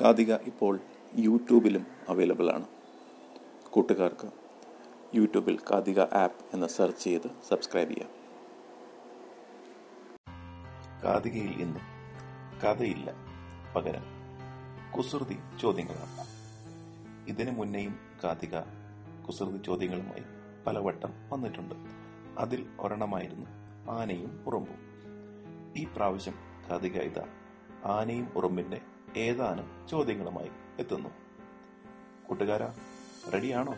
[0.00, 0.80] കാതിക ഇപ്പോൾ
[1.14, 2.66] യൂട്യൂബിലും അവൈലബിൾ ആണ്.
[3.70, 4.30] കൂട്ടുകാർക്ക്
[5.14, 8.10] യൂട്യൂബിൽ കാതിക ആപ്പ് എന്ന് സെർച്ച് ചെയ്ത് സബ്സ്ക്രൈബ് ചെയ്യാം.
[11.04, 11.80] കാതികയിൽ ഇന്ന്
[12.60, 13.14] കഥയില്ല
[13.76, 14.02] പകരം
[14.96, 16.26] കുസൃതി ചോദ്യങ്ങളാണ്.
[17.28, 18.58] ഇതിനു മുന്നേയും കാതിക
[19.26, 20.22] കുസൃതി ചോദ്യങ്ങളുമായി
[20.66, 21.74] പലവട്ടം വന്നിട്ടുണ്ട്.
[22.38, 23.46] അതിൽ ഒരെണ്ണമായിരുന്നു
[23.90, 24.78] ആനയും ഉറുമ്പും.
[25.76, 26.34] ഈ പ്രാവശ്യം
[26.70, 27.26] കാതിക ഇതാ
[27.84, 28.80] ആനയും ഉറുമ്പിന്റെ
[29.16, 31.08] ഏതാനും ചോദ്യങ്ങളുമായി എത്തുന്നു.
[32.26, 32.74] കൂട്ടുകാരാ
[33.34, 33.74] റെഡിയാണോ?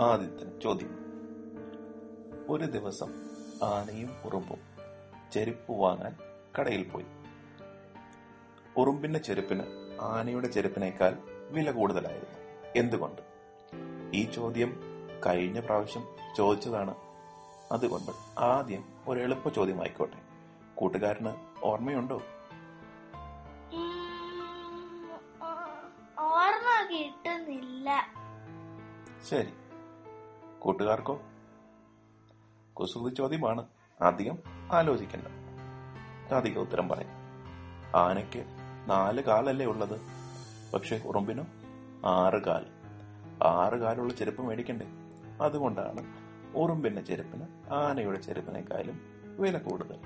[0.00, 1.00] ആദ്യത്തെ ചോദ്യം.
[2.48, 3.12] ഒരു ദിവസം
[3.62, 4.58] ആനയും ഉറുമ്പും
[5.32, 6.16] ചെരുപ്പ് വാങ്ങാൻ
[6.60, 7.06] കടയിൽ പോയി.
[8.76, 9.62] ഉറുമ്പിന്റെ ചെരുപ്പിന്
[10.00, 11.16] ആനയുടെ ചെരുപ്പിനേക്കാൾ
[11.50, 12.38] വില കൂടുതലായിരുന്നു.
[12.76, 13.22] എന്തുകൊണ്ട്?
[14.16, 14.80] ഈ ചോദ്യം
[15.26, 16.04] കഴിഞ്ഞ പ്രാവശ്യം
[16.36, 17.09] ചോദിച്ചതാണ്
[17.72, 20.22] അതുകൊണ്ട് ആദ്യം ഒരു എളുപ്പ ചോദ്യമായിക്കോട്ടെ.
[20.74, 21.32] കൂട്ടുകാരന്
[21.62, 22.22] ഓർമ്മയുണ്ടോ?
[26.20, 28.06] ഓർമ്മ കിട്ടുന്നില്ല.
[29.30, 29.52] ശരി.
[30.58, 31.20] കൂട്ടുകാർക്കോ?
[32.72, 33.66] കുസൃതി ചോദ്യമാണ്.
[34.00, 34.38] അധികം
[34.72, 35.26] ആലോചിക്കണ്ട.
[36.32, 37.20] അധികം ഉത്തരം പറയാം.
[37.96, 38.44] ആനയ്ക്ക്
[38.86, 40.00] നാല് കാലല്ലേ ഉള്ളത്.
[40.74, 41.46] പക്ഷെ ഉറുമ്പിനും
[42.06, 42.66] ആറ് കാൽ.
[43.44, 44.86] ആറ് കാലുള്ള ചെരുപ്പ് മേടിക്കണ്ടേ?
[45.40, 46.19] അതുകൊണ്ടാണ്
[46.54, 49.00] ഉറുമ്പിന്റെ ചെരുപ്പിന് ആനയുടെ ചെരുപ്പിനേക്കാളും
[49.38, 49.98] വില കൂടുതൽ.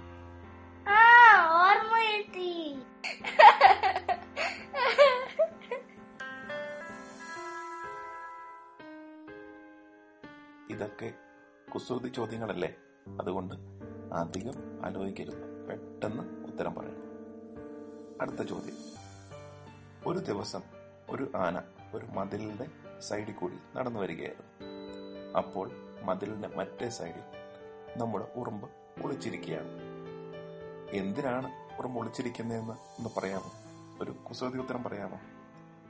[10.70, 11.12] ഇതൊക്കെ
[11.74, 12.76] കുസൃതി ചോദ്യങ്ങളല്ലേ?
[13.20, 13.54] അതുകൊണ്ട്
[14.14, 15.66] അധികം ആലോചിക്കരുത്.
[15.68, 17.04] പെട്ടെന്ന് ഉത്തരം പറയണം.
[18.20, 18.74] അടുത്ത ചോദ്യം.
[20.06, 20.60] ഒരു ദിവസം
[21.10, 21.62] ഒരു ആന
[21.94, 22.66] ഒരു മതിലിന്റെ
[23.00, 24.66] സൈഡിൽ കൂടി നടന്നു വരികയായിരുന്നു.
[25.38, 27.24] അപ്പോൾ മതിലിന്റെ മറ്റേ സൈഡിൽ
[27.96, 28.70] നമ്മുടെ ഉറുമ്പ്
[29.04, 29.68] ഒളിച്ചിരിക്കുകയാണ്.
[30.90, 33.52] എന്തിനാണ് ഉറുമ്പ് ഒളിച്ചിരിക്കുന്നതെന്ന് ഒന്ന് പറയാമോ?
[34.00, 35.20] ഒരു കുസൃതി ഉത്തരം പറയാമോ?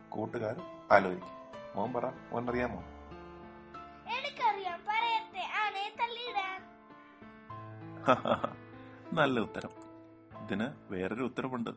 [0.09, 0.61] കൂട്ടുകാർ
[0.93, 1.31] ആലോചിക്കും.
[1.77, 2.83] മോൻ പറ മോൻ അറിയാമോ
[9.13, 9.71] നല്ല ഉത്തരം.
[10.45, 11.71] ഇതിന് വേറൊരു ഉത്തരവുണ്ട്.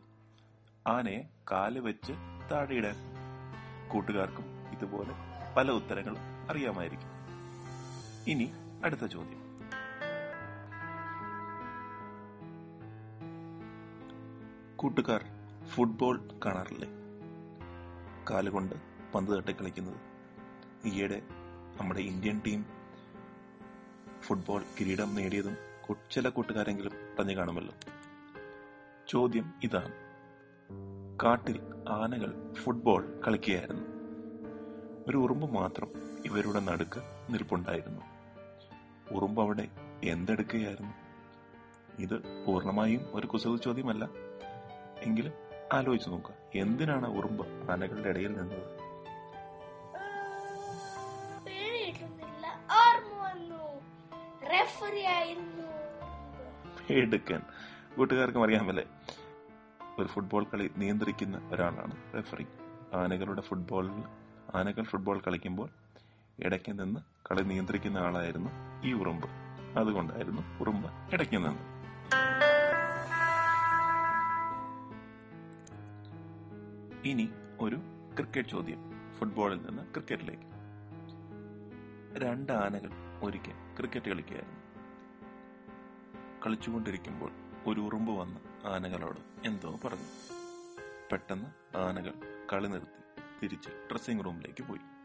[0.87, 2.13] ആനയെ കാൽ വെച്ച്
[2.51, 2.97] താഴെയിടാൻ
[3.89, 5.13] കൂട്ടുകാർക്കും ഇതുപോലെ
[5.57, 6.19] പല ഉത്തരങ്ങളും
[6.49, 7.16] അറിയാമായിരിക്കും.
[8.27, 8.51] ഇനി
[8.83, 9.59] അടുത്ത ചോദ്യം.
[14.75, 15.25] കൂട്ടുകാർ
[15.67, 16.87] ഫുട്ബോൾ കാണാറില്ലേ?
[18.29, 18.75] കാലുകൊണ്ട്
[19.15, 19.97] പന്ത് തട്ടി കളിക്കുന്നത്.
[20.85, 21.21] ഈയിടെ
[21.77, 22.65] നമ്മുടെ ഇന്ത്യൻ ടീം
[24.21, 25.57] ഫുട്ബോൾ കിരീടം നേടിയതും
[26.11, 27.73] ചില കൂട്ടുകാരെങ്കിലും പറഞ്ഞു കാണുമല്ലോ.
[29.07, 29.93] ചോദ്യം ഇതാണ്.
[31.23, 33.83] കാട്ടിൽ ആനകൾ ഫുട്ബോൾ കളിക്കുകയായിരുന്നു.
[35.07, 35.87] ഒരു ഉറുമ്പ് മാത്രം
[36.25, 38.16] ഇവരുടെ നടുക്ക് നിൽപ്പുണ്ടായിരുന്നു.
[39.11, 39.67] ഉറുമ്പ് അവിടെ
[40.03, 40.93] എന്തെടുക്കുകയായിരുന്നു?
[42.01, 44.09] ഇത് പൂർണമായും ഒരു കുസൃതി ചോദ്യമല്ല.
[44.99, 45.33] എങ്കിലും
[45.73, 46.35] ആലോചിച്ചു നോക്കുക.
[46.55, 48.87] എന്തിനാണ് ഉറുമ്പ് ആനകളുടെ ഇടയിൽ നിന്നത്?
[56.89, 57.41] എടുക്കാൻ
[57.97, 58.85] കൂട്ടുകാർക്കും അറിയാമല്ലേ?
[59.99, 62.45] ഒരു ഫുട്ബോൾ കളി നിയന്ത്രിക്കുന്ന ഒരാളാണ് റെഫറി
[62.93, 64.03] ആനകളുടെ ഫുട്ബോളിൽ
[64.55, 65.69] ആനകൾ ഫുട്ബോൾ കളിക്കുമ്പോൾ
[66.39, 66.99] ഇടയ്ക്ക് നിന്ന്
[67.31, 68.49] കളി നിയന്ത്രിക്കുന്ന ആളായിരുന്നു
[68.83, 69.27] ഈ ഉറുമ്പ്.
[69.77, 71.77] അതുകൊണ്ടായിരുന്നു ഉറുമ്പ് ഇടയ്ക്ക് നിന്ന്.
[77.07, 77.75] ഇനി ഒരു
[78.15, 78.91] ക്രിക്കറ്റ് ചോദ്യം.
[79.19, 80.47] ഫുട്ബോളിൽ നിന്ന് ക്രിക്കറ്റിലേക്ക്.
[82.23, 82.89] രണ്ട് ആനകൾ
[83.23, 84.57] ഒരിക്കൽ ക്രിക്കറ്റ് കളിക്കുകയായിരുന്നു.
[86.45, 87.31] കളിച്ചുകൊണ്ടിരിക്കുമ്പോൾ
[87.65, 90.07] ഒരു ഉറുമ്പ് വന്ന് ആനകളോട് എന്തോ പറഞ്ഞു.
[91.11, 92.13] പെട്ടെന്ന് ആനകൾ
[92.53, 93.21] കളി നിർത്തി.
[93.43, 94.96] തിരിച്ച് ഡ്രസ്സിംഗ് റൂമിലേക്ക് പോയി.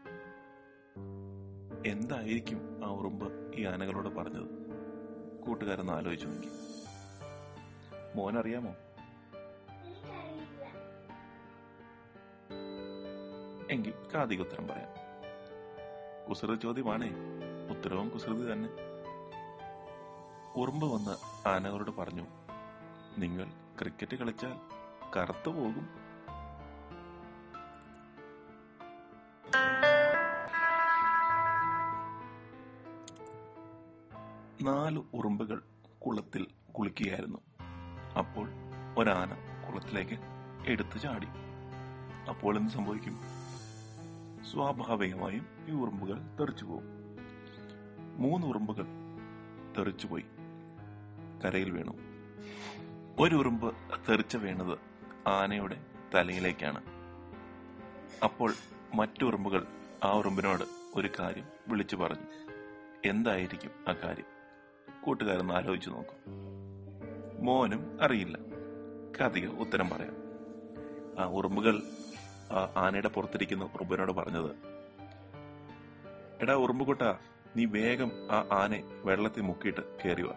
[1.85, 4.47] എന്തായിരിക്കും ആ ഉറുമ്പ് ഈ ആനകളോട് പറഞ്ഞത്?
[5.45, 6.49] കൂട്ടുകാരെന്ന് ആലോചിച്ചു നോക്കി.
[8.15, 8.75] മോനറിയാമോ?
[13.71, 14.89] എങ്കിൽ കാതിക ഉത്തരം പറയാം.
[16.29, 17.11] കുസൃതി ചോദ്യമാണേ.
[17.69, 18.69] ഉത്തരവും കുസൃതി തന്നെ.
[20.55, 22.27] ഉറുമ്പ് വന്ന് ആനകളോട് പറഞ്ഞു
[23.17, 23.45] നിങ്ങൾ
[23.79, 24.57] ക്രിക്കറ്റ് കളിച്ചാൽ
[25.17, 26.02] കറുത്തു പോകും.
[34.63, 35.61] നാല് ഉറുമ്പുകൾ
[36.05, 37.37] കുളത്തിൽ കുളിക്കുകയായിരുന്നു.
[38.17, 38.49] അപ്പോൾ
[38.97, 39.33] ഒരാന
[39.67, 40.19] കുളത്തിലേക്ക്
[40.65, 41.27] എടുത്തു ചാടി.
[42.29, 43.21] അപ്പോൾ എന്ത് സംഭവിക്കും?
[44.51, 46.85] സ്വാഭാവികമായും ഈ ഉറുമ്പുകൾ തെറിച്ചു പോകും.
[48.17, 48.85] മൂന്ന് ഉറുമ്പുകൾ
[49.77, 50.25] തെറിച്ചുപോയി
[51.45, 51.91] കരയിൽ വീണു.
[53.19, 53.75] ഒരു ഉറുമ്പ്
[54.09, 54.77] തെറിച്ച് വീണത്
[55.29, 56.81] ആനയുടെ തലയിലേക്കാണ്.
[58.23, 58.53] അപ്പോൾ
[58.95, 59.67] മറ്റു ഉറുമ്പുകൾ
[60.03, 60.63] ആ ഉറുമ്പിനോട്
[60.95, 62.27] ഒരു കാര്യം വിളിച്ചു പറഞ്ഞു.
[63.05, 64.32] എന്തായിരിക്കും ആ കാര്യം?
[65.05, 66.17] കൂട്ടുകാരൊന്ന് ആലോചിച്ചു നോക്കും.
[67.45, 68.37] മോനും അറിയില്ല.
[69.17, 70.15] കഥയ ഉത്തരം പറയാം.
[71.19, 71.83] ആ ഉറുമ്പുകൾ
[72.77, 74.51] ആനയുടെ പുറത്തിരിക്കുന്ന ഉറുമ്പിനോട് പറഞ്ഞത്
[76.41, 77.01] എടാ ഉറുമ്പുകുട്ട
[77.55, 80.33] നീ വേഗം ആ ആനെ വെള്ളത്തിൽ മുക്കിയിട്ട് കയറി വാ.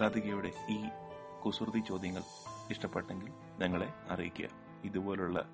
[0.00, 0.84] കാതികയുടെ ഈ
[1.44, 2.22] കുസൃതി ചോദ്യങ്ങൾ
[2.70, 3.28] ഇഷ്ടപ്പെട്ടെങ്കിൽ
[3.58, 4.48] ഞങ്ങളെ അറിയിക്കുക.
[4.84, 5.48] ഇതുപോലുള്ള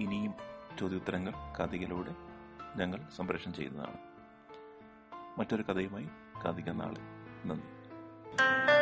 [0.00, 0.34] ഇനിയും
[0.80, 2.14] ചോദ്യോത്തരങ്ങൾ കാതികയിലൂടെ
[2.76, 4.17] ഞങ്ങൾ സംപ്രേഷണം ചെയ്യുന്നതാണ്.
[5.38, 6.08] മറ്റൊരു കഥയുമായി
[6.44, 7.00] കാതിക നാളെ.
[7.48, 8.77] നന്ദി.